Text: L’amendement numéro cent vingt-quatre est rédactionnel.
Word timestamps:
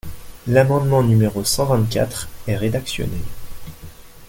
L’amendement 0.47 1.03
numéro 1.03 1.43
cent 1.43 1.65
vingt-quatre 1.65 2.27
est 2.47 2.57
rédactionnel. 2.57 3.21